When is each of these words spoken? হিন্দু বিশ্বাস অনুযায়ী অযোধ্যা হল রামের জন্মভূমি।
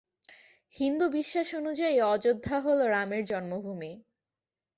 হিন্দু 0.75 1.05
বিশ্বাস 1.09 1.47
অনুযায়ী 1.55 1.97
অযোধ্যা 2.05 2.57
হল 2.59 2.79
রামের 2.87 3.23
জন্মভূমি। 3.25 3.91